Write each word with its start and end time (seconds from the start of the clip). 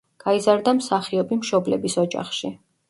გაიზარდა 0.23 0.73
მსახიობი 0.79 1.41
მშობლების 1.43 2.01
ოჯახში. 2.07 2.57